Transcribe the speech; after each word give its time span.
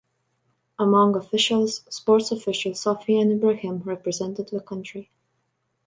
Among 0.79 1.15
officials, 1.15 1.83
sports 1.93 2.31
official 2.31 2.73
Sofian 2.73 3.31
Ibrahim 3.33 3.83
represented 3.85 4.47
the 4.49 4.59
country. 4.59 5.11